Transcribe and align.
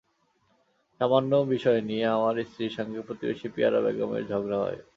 সামান্য 1.01 1.31
বিষয় 1.51 1.79
নিয়ে 1.89 2.05
আমার 2.15 2.35
স্ত্রীর 2.43 2.75
সঙ্গে 2.77 2.99
প্রতিবেশী 3.07 3.47
পিয়ারা 3.53 3.79
বেগমের 3.85 4.23
ঝগড়া 4.27 4.57
হয়। 4.63 4.79